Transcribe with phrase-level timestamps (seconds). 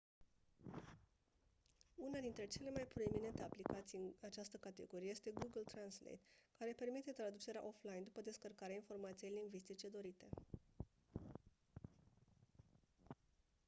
[1.97, 6.19] una dintre cele mai proeminente aplicații în această categorie este google translate
[6.57, 10.29] care permite traducerea offline după descărcarea informației lingvistice dorite